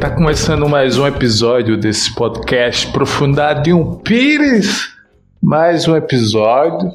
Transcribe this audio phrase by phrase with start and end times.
[0.00, 4.96] Tá começando mais um episódio desse podcast Profundidade um Pires.
[5.42, 6.94] Mais um episódio.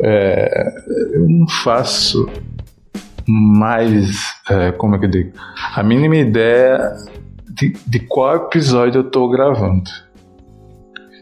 [0.00, 0.74] É,
[1.14, 2.28] eu não faço
[3.28, 5.32] mais, é, como é que eu digo,
[5.72, 6.92] a mínima ideia
[7.48, 9.88] de, de qual episódio eu tô gravando.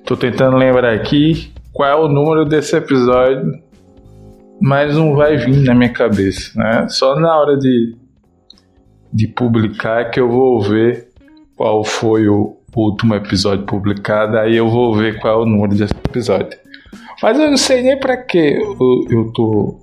[0.07, 3.63] Tô tentando lembrar aqui qual é o número desse episódio,
[4.59, 6.89] mas não vai vir na minha cabeça, né?
[6.89, 7.95] Só na hora de,
[9.13, 11.10] de publicar que eu vou ver
[11.61, 15.93] qual foi o último episódio publicado, aí eu vou ver qual é o número desse
[15.93, 16.59] episódio.
[17.23, 19.79] Mas eu não sei nem para que eu, eu tô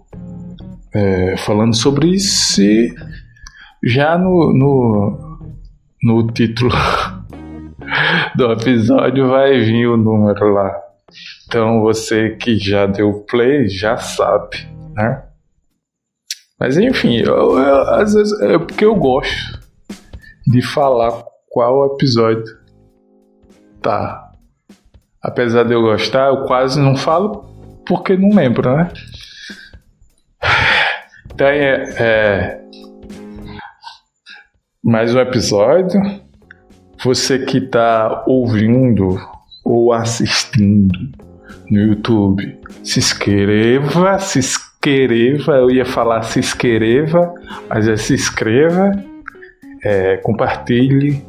[0.96, 2.96] é, falando sobre isso se
[3.84, 5.40] já no, no,
[6.02, 6.72] no título
[8.36, 10.76] do episódio vai vir o número lá.
[11.46, 15.26] Então você que já deu play já sabe, né?
[16.60, 19.60] Mas enfim, eu, eu, às vezes é porque eu gosto
[20.48, 22.56] de falar qual episódio
[23.82, 24.32] tá.
[25.20, 27.46] Apesar de eu gostar, eu quase não falo
[27.84, 28.92] porque não lembro, né?
[31.34, 32.62] Então é, é
[34.84, 36.00] mais um episódio
[37.04, 39.20] você que está ouvindo
[39.66, 41.10] ou assistindo
[41.72, 45.54] no YouTube, se inscreva, se inscreva.
[45.54, 47.34] Eu ia falar se inscreva,
[47.68, 48.92] mas é se inscreva,
[49.84, 51.24] é, compartilhe,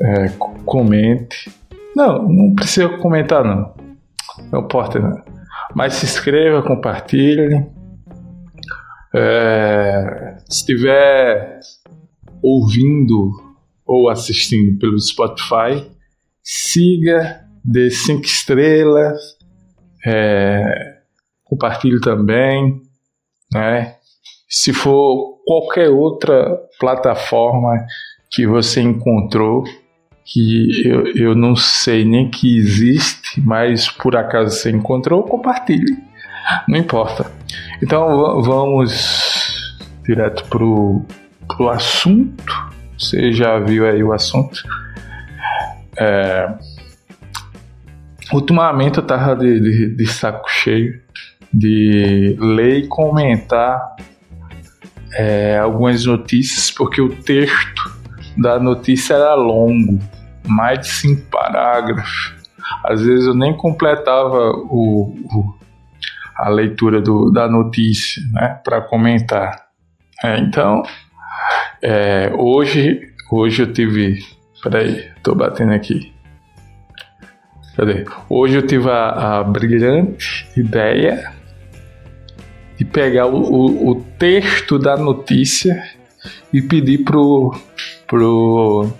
[0.00, 0.28] é,
[0.64, 1.50] comente.
[1.94, 3.74] Não, não precisa comentar não.
[4.50, 5.22] Não importa não.
[5.74, 7.66] Mas se inscreva, compartilhe.
[9.14, 11.60] É, se estiver
[12.42, 13.30] ouvindo
[13.86, 15.88] ou assistindo pelo Spotify,
[16.42, 19.18] siga, dê cinco estrelas,
[20.04, 20.98] é,
[21.44, 22.82] compartilhe também,
[23.52, 23.96] né?
[24.48, 27.86] Se for qualquer outra plataforma
[28.30, 29.64] que você encontrou,
[30.24, 35.96] que eu, eu não sei nem que existe, mas por acaso você encontrou, compartilhe.
[36.66, 37.30] Não importa.
[37.82, 41.02] Então vamos direto pro,
[41.46, 42.72] pro assunto.
[42.98, 44.62] Você já viu aí o assunto.
[45.96, 46.52] É,
[48.32, 51.00] ultimamente eu tava de, de, de, saco cheio
[51.52, 53.94] de ler e comentar
[55.12, 57.94] é, algumas notícias, porque o texto
[58.36, 59.98] da notícia era longo,
[60.46, 62.34] mais de cinco parágrafos.
[62.84, 65.54] Às vezes eu nem completava o, o
[66.36, 69.66] a leitura do, da notícia né, para comentar.
[70.22, 70.82] É, então,
[71.82, 73.00] é, hoje,
[73.30, 74.18] hoje eu tive.
[74.62, 76.12] Peraí, tô batendo aqui.
[77.76, 78.04] Cadê?
[78.28, 81.32] Hoje eu tive a, a brilhante ideia
[82.78, 85.82] de pegar o, o, o, texto da notícia
[86.52, 87.54] e pedir pro,
[88.06, 88.90] pro,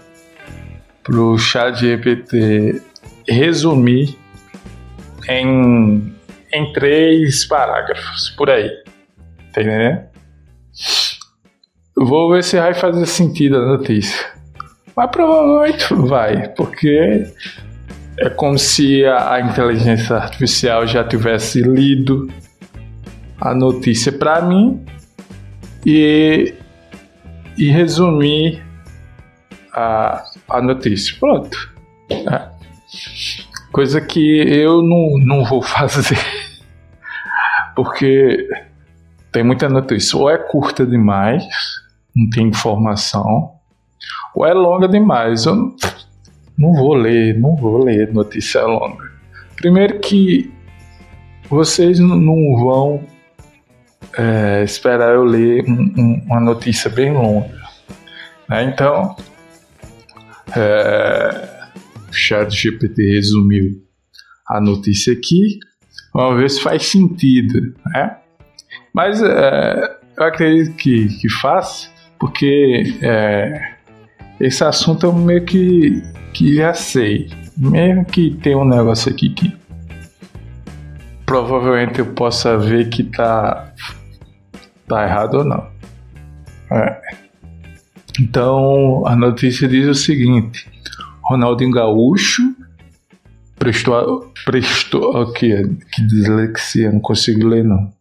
[1.02, 2.82] pro chat GPT
[3.28, 4.16] resumir
[5.28, 6.14] em,
[6.52, 8.68] em três parágrafos, por aí.
[9.52, 10.02] Tá entendendo?
[11.96, 14.26] Vou ver se vai fazer sentido a notícia.
[14.96, 17.24] Mas provavelmente vai, porque
[18.18, 22.30] é como se a, inteligência artificial já tivesse lido
[23.40, 24.84] a notícia para mim
[25.84, 26.54] e,
[27.58, 28.62] e resumir
[29.74, 31.16] a, a notícia.
[31.18, 31.56] Pronto.
[32.10, 32.48] É.
[33.72, 36.18] Coisa que eu não, não vou fazer.
[37.74, 38.48] Porque
[39.32, 40.16] tem muita notícia.
[40.16, 41.44] Ou é curta demais
[42.14, 43.52] não tem informação,
[44.34, 45.44] ou é longa demais.
[45.46, 45.76] Eu não,
[46.56, 49.10] não vou ler, não vou ler notícia longa.
[49.56, 50.52] Primeiro que
[51.48, 53.02] vocês não vão
[54.16, 57.50] é, esperar eu ler um, um, uma notícia bem longa.
[58.48, 58.64] Né?
[58.64, 59.16] Então,
[60.56, 61.68] é,
[62.08, 63.82] o chat GPT resumiu
[64.46, 65.58] a notícia aqui.
[66.12, 67.74] Vamos ver se faz sentido.
[67.86, 68.16] Né?
[68.92, 73.74] Mas é, eu acredito que, que faz porque é,
[74.40, 76.02] esse assunto eu meio que,
[76.32, 77.28] que já sei.
[77.56, 79.54] Mesmo que tenha um negócio aqui que
[81.24, 83.72] provavelmente eu possa ver que tá,
[84.88, 85.68] tá errado ou não.
[86.70, 87.23] É.
[88.20, 90.68] Então a notícia diz o seguinte:
[91.22, 92.54] Ronaldinho Gaúcho
[93.58, 94.32] prestou.
[94.44, 95.50] prestou aqui,
[95.92, 97.92] que dislexia, não consigo ler não.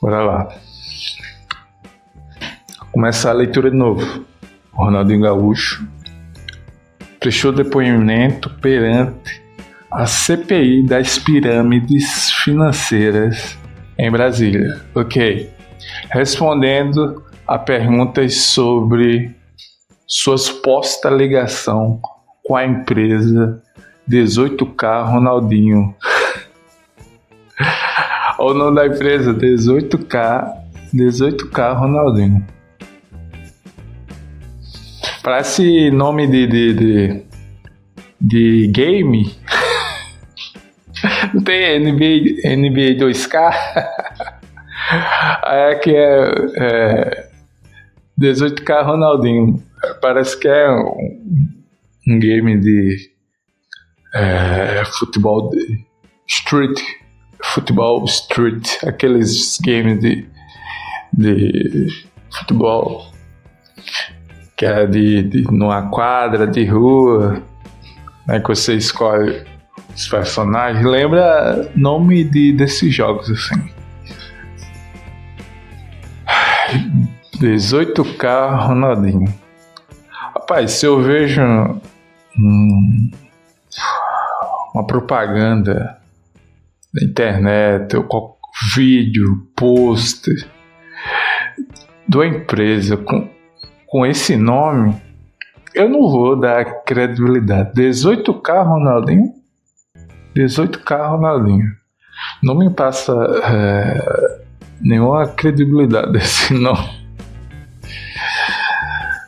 [0.00, 0.48] Bora lá.
[2.90, 4.24] Começar a leitura de novo.
[4.72, 5.86] Ronaldinho Gaúcho
[7.18, 9.42] prestou depoimento perante
[9.92, 13.58] a CPI das pirâmides financeiras
[14.00, 14.80] em Brasília.
[14.94, 15.50] Ok.
[16.10, 19.34] respondendo a perguntas sobre
[20.06, 22.00] sua suposta ligação
[22.42, 23.62] com a empresa
[24.08, 25.94] 18K Ronaldinho.
[28.38, 30.50] o nome da empresa 18K
[30.94, 32.46] 18K Ronaldinho.
[35.22, 37.22] Parece nome de, de, de,
[38.20, 39.30] de game.
[41.50, 43.50] Tem NBA, NBA 2K?
[45.46, 47.28] é que é, é
[48.20, 49.60] 18K Ronaldinho.
[50.00, 51.18] Parece que é um,
[52.06, 52.96] um game de
[54.14, 55.84] é, futebol de
[56.28, 56.80] street,
[57.42, 60.28] futebol street, aqueles games de,
[61.12, 61.88] de
[62.30, 63.10] futebol
[64.56, 67.42] que é de, de numa quadra de rua,
[68.28, 69.50] né, que você escolhe
[69.94, 70.84] os personagens.
[70.84, 73.70] Lembra nome de, desses jogos assim.
[77.38, 79.32] 18K Ronaldinho.
[80.34, 81.42] Rapaz, se eu vejo
[84.74, 85.98] uma propaganda
[86.94, 88.38] na internet, ou
[88.74, 90.30] vídeo, post
[92.08, 93.28] de uma empresa com,
[93.86, 94.94] com esse nome,
[95.74, 97.72] eu não vou dar credibilidade.
[97.74, 99.39] 18K Ronaldinho?
[100.34, 101.80] 18K Ronaldinho.
[102.42, 103.12] Não me passa
[103.44, 104.40] é,
[104.80, 107.00] nenhuma credibilidade desse nome.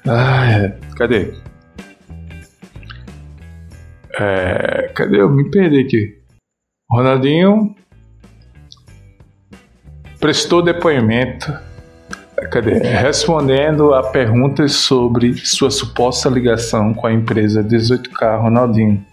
[0.07, 0.79] Ah, é.
[0.97, 1.33] Cadê?
[4.19, 5.21] É, cadê?
[5.21, 6.23] Eu me perdi aqui.
[6.91, 7.75] Ronaldinho
[10.21, 11.53] prestou depoimento.
[12.51, 12.79] Cadê?
[12.79, 19.05] Respondendo a perguntas sobre sua suposta ligação com a empresa 18K Ronaldinho,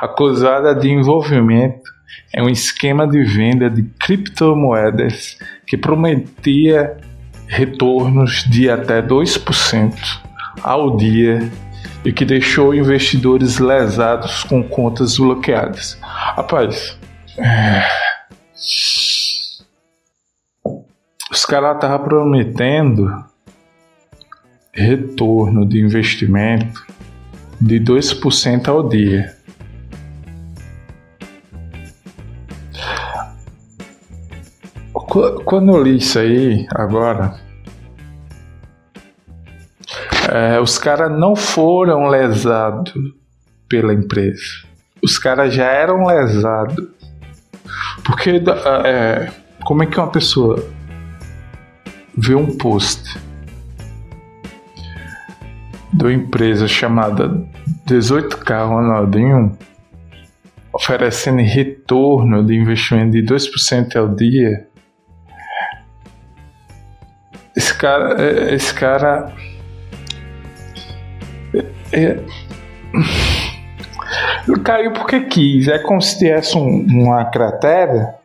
[0.00, 1.90] acusada de envolvimento
[2.34, 6.96] em um esquema de venda de criptomoedas que prometia
[7.46, 9.94] retornos de até 2%
[10.62, 11.50] ao dia
[12.04, 15.98] e que deixou investidores lesados com contas bloqueadas.
[16.00, 16.98] Rapaz,
[17.38, 17.86] é...
[21.30, 23.24] os caras estavam prometendo
[24.72, 26.86] retorno de investimento
[27.60, 29.36] de 2% ao dia.
[35.44, 37.38] Quando eu li isso aí agora,
[40.32, 42.94] é, os caras não foram lesados
[43.68, 44.40] pela empresa.
[45.02, 46.88] Os caras já eram lesados.
[48.06, 48.42] Porque
[48.86, 49.30] é,
[49.64, 50.64] como é que uma pessoa
[52.16, 53.20] vê um post
[55.92, 57.28] de uma empresa chamada
[57.86, 59.58] 18K Ronaldinho
[60.72, 64.71] oferecendo retorno de investimento de 2% ao dia.
[67.56, 69.32] Esse cara, é, esse cara
[71.92, 72.18] é...
[74.64, 75.68] Caiu porque quis.
[75.68, 78.18] É como se tivesse um, uma cratera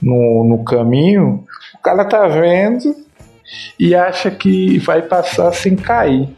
[0.00, 1.44] no, no caminho.
[1.74, 2.94] O cara tá vendo
[3.78, 6.28] e acha que vai passar sem cair.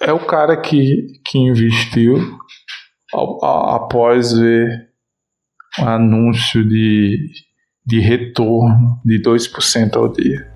[0.00, 2.38] É o cara que, que investiu
[3.42, 4.90] após ver
[5.78, 7.32] um anúncio de,
[7.84, 10.50] de retorno de 2% ao dia.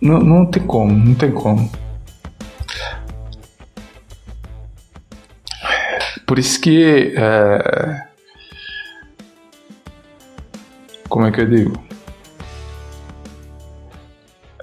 [0.00, 1.70] Não, não tem como, não tem como.
[6.26, 7.14] Por isso que.
[7.16, 8.08] É...
[11.08, 11.84] Como é que eu digo?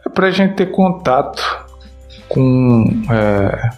[0.06, 1.42] É pra gente ter contato
[2.28, 3.70] com é,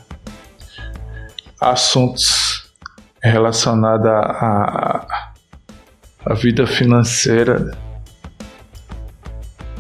[1.62, 2.72] assuntos
[3.22, 5.06] relacionados à,
[6.26, 7.72] à vida financeira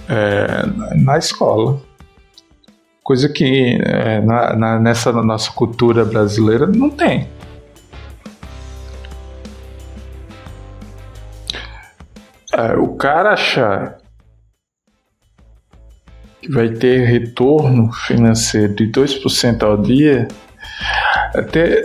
[0.09, 1.81] é, na escola.
[3.03, 7.27] Coisa que é, na, na, nessa nossa cultura brasileira não tem.
[12.53, 13.97] É, o cara achar
[16.41, 20.27] que vai ter retorno financeiro de 2% ao dia,
[21.33, 21.83] até.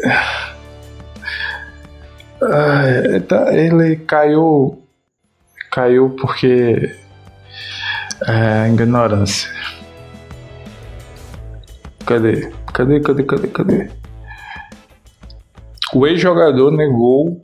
[2.43, 2.85] Ah,
[3.53, 4.83] ele caiu.
[5.71, 6.97] Caiu porque
[8.27, 9.51] é, ignorância.
[12.07, 12.51] Cadê?
[12.73, 13.91] Cadê, cadê, cadê, cadê?
[15.93, 17.41] O ex-jogador negou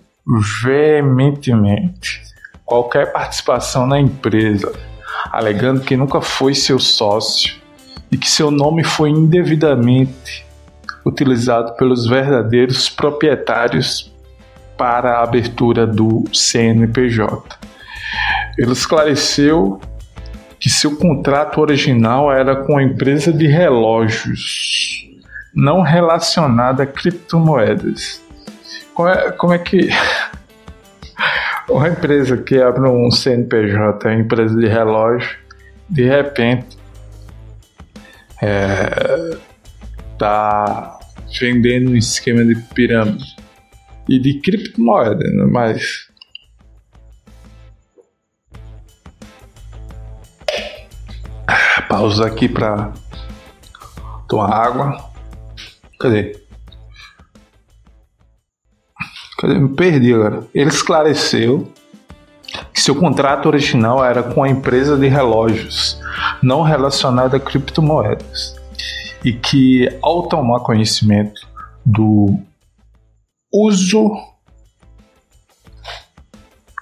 [0.63, 2.23] veementemente
[2.65, 4.73] qualquer participação na empresa,
[5.31, 7.57] alegando que nunca foi seu sócio
[8.11, 10.47] e que seu nome foi indevidamente
[11.05, 14.14] utilizado pelos verdadeiros proprietários
[14.77, 17.59] para a abertura do CNPJ.
[18.59, 19.81] ele esclareceu
[20.59, 25.07] que seu contrato original era com a empresa de relógios,
[25.55, 28.23] não relacionada a criptomoedas.
[28.95, 29.91] Como é, como é que
[31.69, 35.37] uma empresa que abre um CNPJ, uma empresa de relógio,
[35.89, 36.79] de repente
[38.41, 39.37] é,
[41.39, 43.44] vendendo um esquema de pirâmide
[44.09, 45.47] e de criptomoeda, né?
[45.51, 46.09] mas
[51.89, 52.93] pausa aqui para
[54.29, 55.11] tomar água.
[56.01, 56.37] Cadê?
[59.39, 59.55] Cadê?
[59.55, 60.45] Me perdi agora.
[60.53, 61.73] Ele esclareceu
[62.73, 66.01] que seu contrato original era com a empresa de relógios,
[66.43, 68.57] não relacionada a criptomoedas,
[69.25, 71.47] e que ao tomar conhecimento
[71.85, 72.39] do
[73.55, 74.35] uso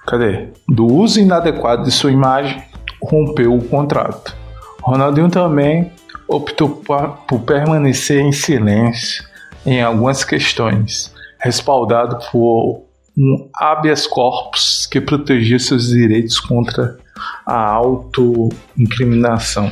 [0.05, 0.49] cadê?
[0.67, 2.61] Do uso inadequado de sua imagem,
[3.01, 4.35] rompeu o contrato.
[4.81, 5.91] Ronaldinho também
[6.27, 6.81] optou
[7.27, 9.23] por permanecer em silêncio
[9.65, 12.83] em algumas questões, respaldado por
[13.17, 16.97] um habeas corpus que protegia seus direitos contra
[17.45, 19.71] a autoincriminação.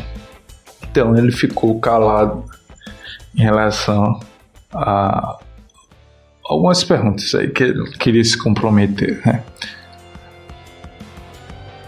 [0.83, 2.45] Então ele ficou calado
[3.35, 4.19] em relação
[4.73, 5.39] a
[6.51, 9.21] algumas perguntas aí que ele queria se comprometer.
[9.25, 9.43] Né?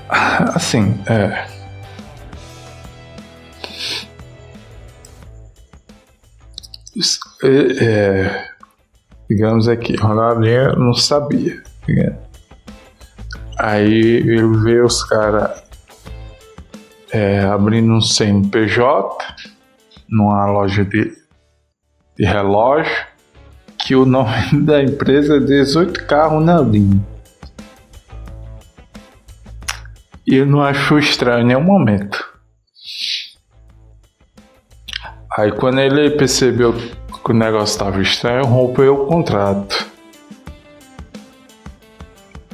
[0.10, 1.48] Assim, é,
[7.44, 8.48] é, é,
[9.30, 11.62] digamos aqui, Ronaldinho não sabia.
[11.88, 12.18] Né?
[13.60, 15.62] Aí ele vê os caras
[17.12, 19.18] é, abrindo um CNPJ
[20.08, 21.12] numa loja de,
[22.18, 23.13] de relógio
[23.84, 27.06] que o nome da empresa é 18K Ronaldinho.
[30.26, 32.24] E ele não achou estranho em nenhum momento.
[35.38, 39.92] Aí quando ele percebeu que o negócio estava estranho, rompeu o contrato.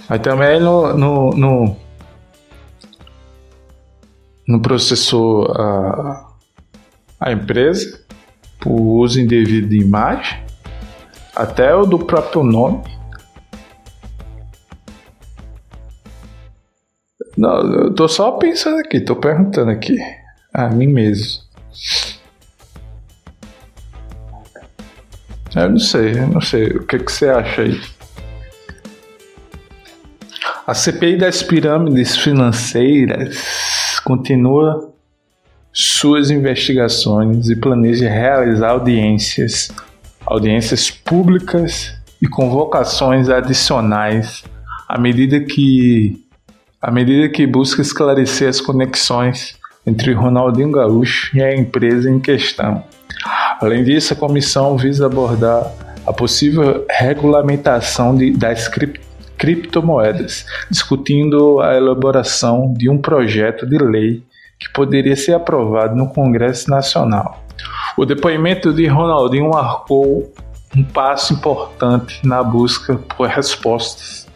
[0.07, 1.77] Aí também no, no, no,
[4.47, 6.33] no processou a,
[7.19, 8.03] a empresa
[8.59, 10.48] por uso indevido de imagem,
[11.39, 12.83] até o do próprio nome.
[17.37, 19.97] Não, eu tô só pensando aqui, tô perguntando aqui
[20.53, 21.41] a mim mesmo.
[25.55, 26.67] Eu não sei, eu não sei.
[26.67, 27.81] O que, que você acha aí?
[30.67, 34.93] A CPI das pirâmides financeiras continua
[35.71, 39.69] suas investigações e planeja realizar audiências,
[40.29, 44.43] audiências públicas e convocações adicionais
[44.87, 46.23] à medida que
[46.79, 52.83] à medida que busca esclarecer as conexões entre Ronaldinho Gaúcho e a empresa em questão.
[53.59, 55.73] Além disso, a comissão visa abordar
[56.05, 59.01] a possível regulamentação de, das cripto,
[59.37, 64.23] criptomoedas, discutindo a elaboração de um projeto de lei
[64.59, 67.43] que poderia ser aprovado no Congresso Nacional.
[67.97, 70.31] O depoimento de Ronaldinho marcou
[70.75, 74.27] um passo importante na busca por respostas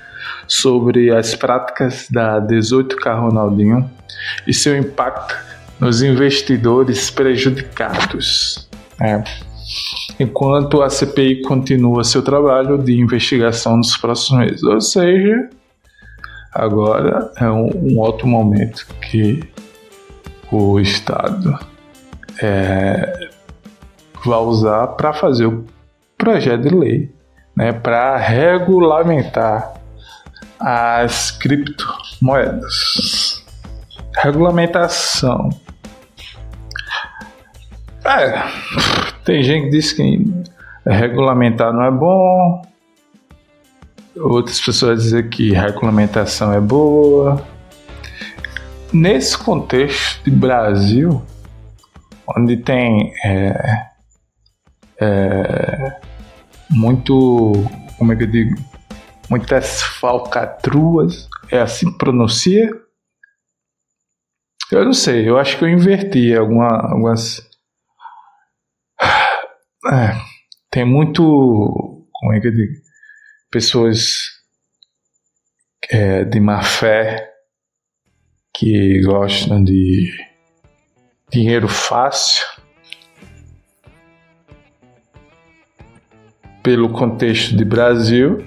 [0.48, 3.89] sobre as práticas da 18K Ronaldinho
[4.48, 5.36] e seu impacto
[5.80, 8.70] nos investidores prejudicados.
[9.01, 9.24] É.
[10.20, 14.63] Enquanto a CPI continua seu trabalho de investigação nos próximos meses.
[14.63, 15.50] Ou seja,
[16.53, 19.42] agora é um, um outro momento que
[20.51, 21.58] o Estado
[22.42, 23.30] é,
[24.25, 25.66] vai usar para fazer o
[26.18, 27.16] projeto de lei
[27.56, 29.74] né, para regulamentar
[30.60, 33.44] as criptomoedas.
[34.18, 35.50] Regulamentação
[38.06, 38.44] é,
[39.24, 40.25] tem gente que diz que
[40.86, 42.62] regulamentar não é bom,
[44.18, 47.42] outras pessoas dizem que regulamentação é boa.
[48.92, 51.22] Nesse contexto de Brasil,
[52.27, 53.89] onde tem é,
[55.01, 56.01] é,
[56.70, 57.53] muito,
[57.98, 58.56] como é que eu digo,
[59.30, 62.70] muitas falcatruas, é assim que pronuncia?
[64.72, 67.42] Eu não sei, eu acho que eu inverti alguma, algumas
[69.92, 70.15] é,
[70.72, 71.22] tem muito.
[71.22, 72.74] Como é que eu digo?
[73.51, 74.15] Pessoas
[75.89, 77.32] é, de má fé
[78.56, 80.10] que gostam de
[81.34, 82.46] dinheiro fácil.
[86.62, 88.46] Pelo contexto de Brasil,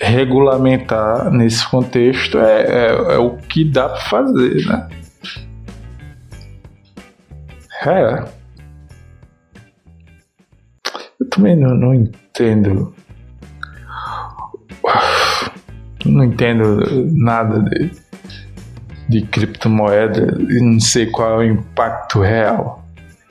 [0.00, 4.88] regulamentar nesse contexto é, é, é o que dá para fazer, né?
[7.86, 8.24] É.
[11.20, 12.94] Eu também não, não entendo.
[16.04, 16.80] Não entendo
[17.12, 18.01] nada de,
[19.12, 22.82] de criptomoeda e não sei qual é o impacto real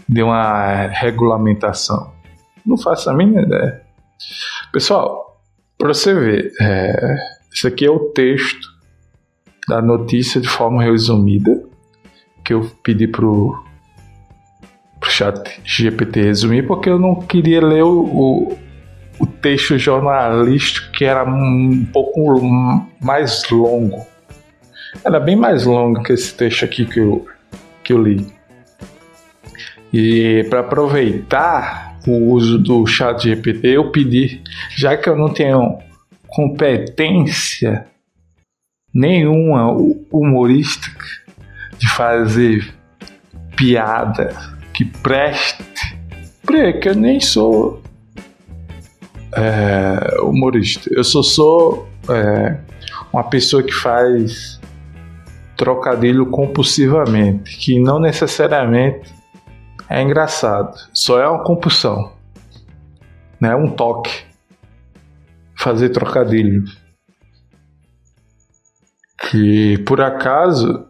[0.08, 2.12] de uma regulamentação.
[2.66, 3.82] Não faço a mínima ideia.
[4.72, 5.42] Pessoal,
[5.78, 7.18] para você ver, é,
[7.52, 8.70] isso aqui é o texto
[9.68, 11.64] da notícia de forma resumida
[12.46, 13.60] que eu pedi pro
[15.00, 18.58] pro chat GPT resumir, porque eu não queria ler o, o,
[19.20, 22.40] o texto jornalístico que era um pouco
[23.02, 24.11] mais longo.
[25.03, 27.25] Era bem mais longo que esse texto aqui que eu,
[27.83, 28.25] que eu li.
[29.93, 34.41] E para aproveitar o uso do chat GPT, eu pedi,
[34.75, 35.79] já que eu não tenho
[36.27, 37.86] competência
[38.93, 39.71] nenhuma
[40.12, 41.05] humorística
[41.77, 42.74] de fazer
[43.55, 44.36] piada
[44.74, 45.63] que preste.
[46.43, 47.81] Porque eu nem sou
[49.36, 50.89] é, humorista.
[50.93, 52.57] Eu só sou é,
[53.12, 54.61] uma pessoa que faz
[55.62, 59.13] trocadilho compulsivamente, que não necessariamente
[59.88, 62.13] é engraçado, só é uma compulsão,
[63.39, 63.56] né?
[63.56, 64.24] Um toque,
[65.56, 66.63] fazer trocadilho,
[69.30, 70.88] que por acaso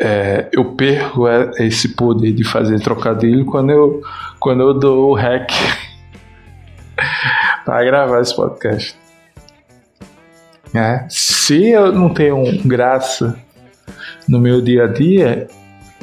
[0.00, 1.26] é, eu perco
[1.58, 4.02] esse poder de fazer trocadilho quando eu,
[4.38, 5.50] quando eu dou o hack
[7.66, 8.96] para gravar esse podcast.
[10.72, 13.36] É, se eu não tenho graça
[14.30, 15.48] no meu dia a dia,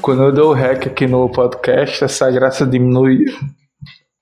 [0.02, 3.24] quando eu dou o hack aqui no podcast, essa graça diminui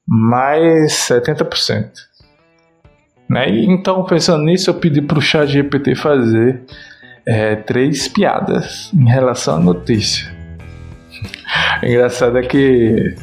[0.07, 1.89] mais 70%.
[3.27, 3.49] Né?
[3.49, 6.61] Então, pensando nisso, eu pedi para o chat GPT fazer
[7.27, 10.31] é, três piadas em relação à notícia.
[11.81, 13.15] Engraçado é que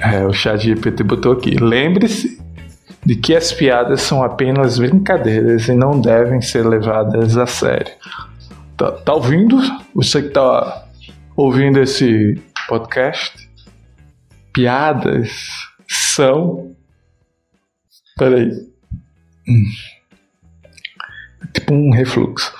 [0.00, 2.40] é, o chat GPT botou aqui: lembre-se
[3.06, 7.92] de que as piadas são apenas brincadeiras e não devem ser levadas a sério.
[8.80, 9.58] Tá, tá ouvindo?
[9.94, 10.86] Você que tá
[11.36, 13.46] ouvindo esse podcast?
[14.54, 15.30] Piadas
[15.86, 16.74] são.
[18.16, 18.50] Peraí.
[21.52, 22.50] Tipo um refluxo.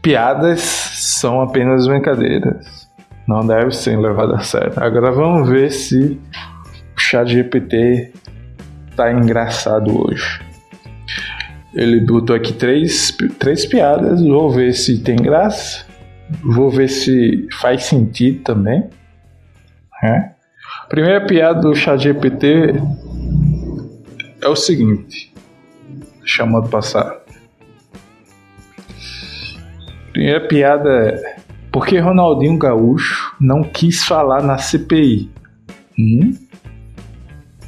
[0.00, 2.88] Piadas são apenas brincadeiras.
[3.26, 4.72] Não devem ser levadas a sério.
[4.76, 6.16] Agora vamos ver se
[6.96, 8.12] o chat GPT
[8.94, 10.45] tá engraçado hoje.
[11.76, 14.22] Ele botou aqui três, três piadas.
[14.22, 15.84] Vou ver se tem graça.
[16.42, 18.88] Vou ver se faz sentido também.
[20.02, 20.30] É.
[20.88, 22.80] Primeira piada do chat GPT
[24.40, 25.34] é o seguinte.
[26.24, 27.20] Chamando passar.
[30.12, 31.36] Primeira piada é:
[31.70, 35.30] por que Ronaldinho Gaúcho não quis falar na CPI?
[35.98, 36.34] Hum?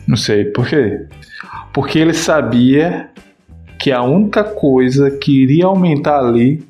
[0.07, 1.07] Não sei, por quê?
[1.75, 3.11] Porque ele sabia
[3.79, 6.67] que a única coisa que iria aumentar ali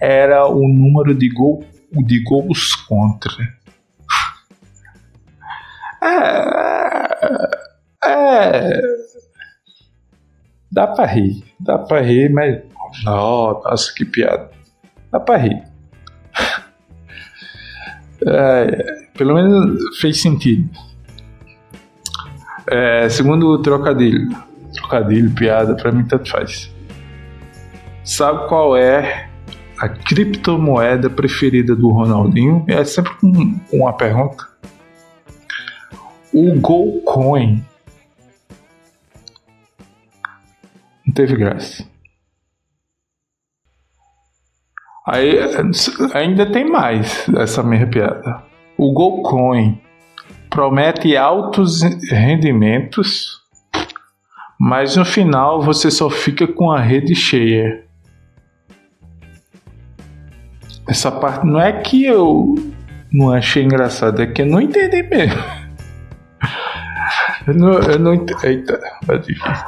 [0.00, 3.32] era o número de, gol, de gols contra.
[6.02, 7.48] É,
[8.04, 8.80] é,
[10.70, 12.62] dá pra rir, dá pra rir, mas.
[13.02, 14.50] Nossa, que piada.
[15.10, 15.62] Dá pra rir.
[18.26, 20.70] É, pelo menos fez sentido.
[22.66, 24.28] É, segundo o trocadilho.
[24.74, 26.72] Trocadilho, piada, pra mim tanto faz.
[28.04, 29.30] Sabe qual é
[29.78, 32.64] a criptomoeda preferida do Ronaldinho?
[32.68, 34.46] É sempre com, uma pergunta.
[36.32, 37.64] O Golcoin.
[41.06, 41.84] Não teve graça.
[45.06, 45.38] Aí
[46.14, 48.42] ainda tem mais essa mesma piada.
[48.76, 49.80] O Golcoin
[50.48, 53.43] promete altos rendimentos,
[54.66, 57.84] mas no final você só fica com a rede cheia.
[60.88, 62.54] Essa parte não é que eu
[63.12, 65.42] não achei engraçado, é que eu não entendi mesmo.
[67.46, 68.46] Eu não, eu não entendi.
[68.46, 69.66] Eita, é difícil.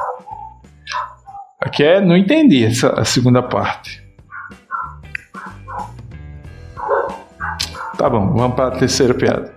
[1.61, 4.03] Aqui é, não entendi essa a segunda parte.
[7.99, 9.53] Tá bom, vamos para a terceira piada.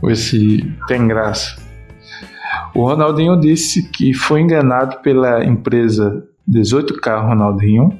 [0.00, 1.63] Ver se tem graça.
[2.74, 7.96] O Ronaldinho disse que foi enganado pela empresa 18K Ronaldinho.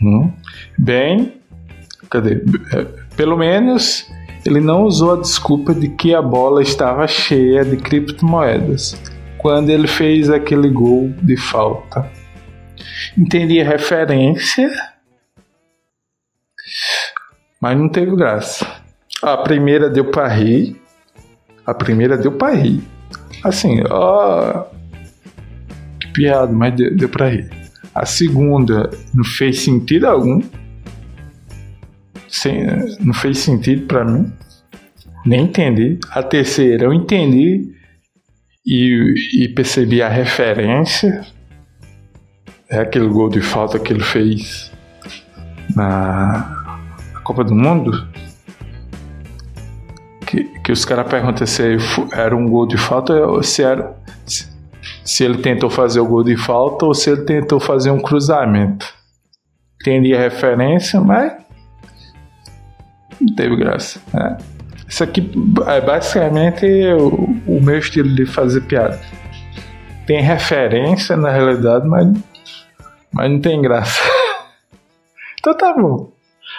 [0.00, 0.30] Hum.
[0.78, 1.40] Bem,
[2.10, 2.42] cadê?
[2.74, 2.84] É,
[3.16, 4.06] pelo menos
[4.44, 9.00] ele não usou a desculpa de que a bola estava cheia de criptomoedas
[9.38, 12.10] quando ele fez aquele gol de falta.
[13.16, 14.70] entendi a referência,
[17.60, 18.66] mas não teve graça.
[19.22, 20.80] A primeira deu pra rir.
[21.64, 22.82] A primeira deu pra rir.
[23.44, 24.64] Assim, ó.
[26.12, 27.50] Piada, mas deu, deu pra rir.
[27.94, 30.42] A segunda não fez sentido algum.
[32.28, 32.66] Sem,
[33.00, 34.32] não fez sentido para mim.
[35.24, 35.98] Nem entendi.
[36.10, 37.72] A terceira eu entendi
[38.66, 41.26] e, e percebi a referência.
[42.68, 44.72] É aquele gol de falta que ele fez
[45.74, 46.82] na
[47.22, 48.06] Copa do Mundo.
[50.26, 51.76] Que, que os caras perguntam se
[52.12, 53.96] era um gol de falta ou se era.
[54.26, 54.54] Se,
[55.04, 58.86] se ele tentou fazer o gol de falta ou se ele tentou fazer um cruzamento.
[59.80, 61.32] Entendi a referência, mas
[63.20, 64.00] não teve graça.
[64.12, 64.36] Né?
[64.88, 65.30] Isso aqui
[65.66, 69.00] é basicamente o, o, meu estilo de fazer piada.
[70.06, 72.08] Tem referência na realidade, mas,
[73.12, 74.00] mas não tem graça.
[75.38, 76.12] então tá bom.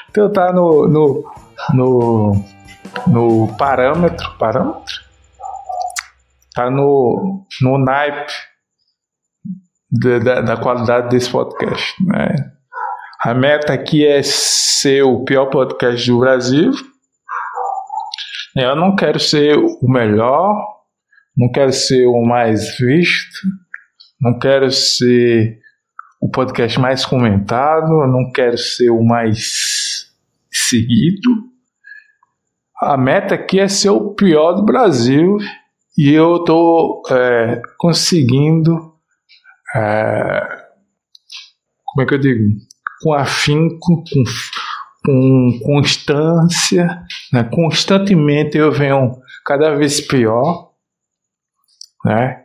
[0.09, 1.31] Então tá no, no,
[1.73, 2.43] no,
[3.05, 4.31] no parâmetro.
[4.37, 5.07] Parâmetro?
[6.57, 8.33] tá no, no naipe
[9.91, 12.03] de, da, da, qualidade desse podcast.
[12.03, 12.33] Né?
[13.21, 16.71] A meta aqui é ser o pior podcast do Brasil.
[18.55, 20.51] Eu não quero ser o melhor,
[21.37, 23.37] não quero ser o mais visto,
[24.19, 25.59] não quero ser
[26.19, 30.09] o podcast mais comentado, não quero ser o mais
[30.51, 31.29] seguido.
[32.79, 35.37] A meta aqui é ser o pior do Brasil
[35.97, 38.93] e eu estou é, conseguindo,
[39.75, 40.41] é,
[41.83, 42.55] como é que eu digo,
[43.01, 44.23] com afinco, com,
[45.03, 47.01] com constância,
[47.33, 47.43] né?
[47.51, 50.71] constantemente eu venho cada vez pior,
[52.05, 52.43] né?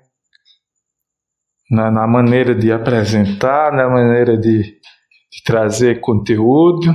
[1.70, 6.86] Na, na maneira de apresentar, na maneira de, de trazer conteúdo,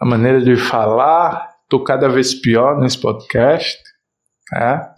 [0.00, 3.80] na maneira de falar, estou cada vez pior nesse podcast,
[4.52, 4.92] né?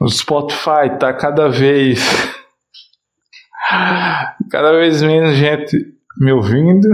[0.00, 2.00] O Spotify tá cada vez
[4.50, 5.76] cada vez menos gente
[6.18, 6.88] me ouvindo.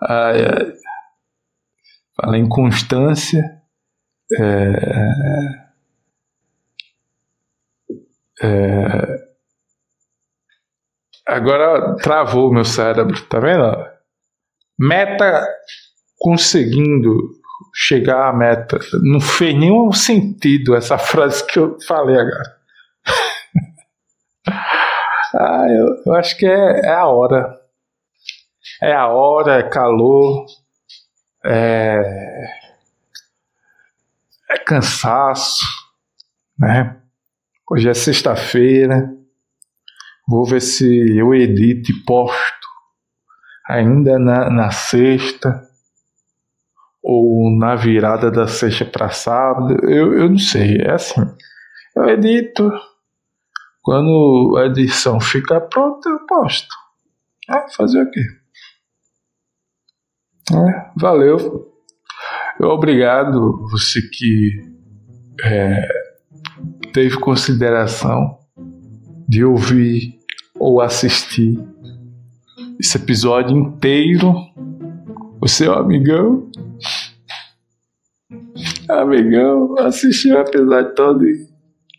[0.00, 0.72] Ai, ai.
[2.14, 3.42] Fala em constância.
[4.38, 4.72] É,
[8.42, 9.28] é,
[11.26, 13.90] agora travou meu cérebro, tá vendo?
[14.78, 15.44] Meta
[16.22, 17.32] conseguindo
[17.74, 18.78] chegar à meta.
[19.02, 22.56] Não fez nenhum sentido essa frase que eu falei agora.
[25.34, 27.60] ah, eu, eu, acho que é, é, a hora.
[28.80, 30.46] É a hora, é calor,
[31.44, 32.44] é,
[34.50, 35.64] é cansaço,
[36.56, 37.00] né?
[37.68, 39.10] Hoje é sexta-feira.
[40.28, 42.68] Vou ver se eu edito e posto
[43.68, 45.71] ainda na, na sexta
[47.02, 51.20] ou na virada da sexta para sábado, eu, eu não sei, é assim.
[51.96, 52.70] Eu edito,
[53.82, 56.74] quando a edição fica pronta, eu posto.
[57.50, 58.22] É, fazer o quê?
[60.52, 61.72] É, valeu.
[62.60, 64.72] Obrigado você que
[65.42, 65.88] é,
[66.92, 68.38] teve consideração
[69.28, 70.18] de ouvir
[70.58, 71.58] ou assistir
[72.78, 74.34] esse episódio inteiro.
[75.42, 76.48] O seu amigão
[78.88, 81.24] Amigão, assistiu o episódio todo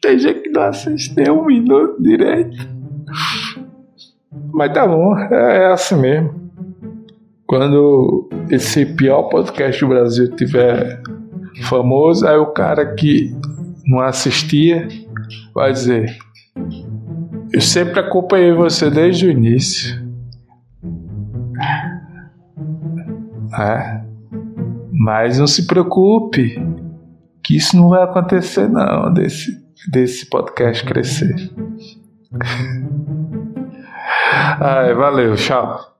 [0.04, 2.58] tem gente que não assiste nem um minuto direito.
[4.54, 6.52] Mas tá bom, é, é assim mesmo.
[7.48, 11.02] Quando esse pior podcast do Brasil tiver
[11.64, 13.34] famoso, aí o cara que
[13.86, 14.90] não assistia
[15.56, 16.18] vai dizer:
[17.54, 20.03] Eu sempre acompanhei você desde o início.
[23.58, 24.02] É.
[24.92, 26.56] Mas não se preocupe,
[27.44, 29.62] que isso não vai acontecer não, desse,
[29.92, 31.36] desse podcast crescer.
[34.60, 35.94] Ai, valeu, tchau.